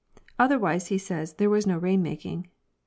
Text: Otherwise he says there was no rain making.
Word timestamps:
Otherwise 0.39 0.87
he 0.87 0.97
says 0.97 1.33
there 1.33 1.47
was 1.47 1.67
no 1.67 1.77
rain 1.77 2.01
making. 2.01 2.49